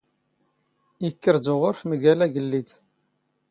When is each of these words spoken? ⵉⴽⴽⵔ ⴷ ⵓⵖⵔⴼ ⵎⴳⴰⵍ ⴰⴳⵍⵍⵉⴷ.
ⵉⴽⴽⵔ 1.07 1.35
ⴷ 1.43 1.45
ⵓⵖⵔⴼ 1.53 1.79
ⵎⴳⴰⵍ 1.89 2.01
ⴰⴳⵍⵍⵉⴷ. 2.25 2.71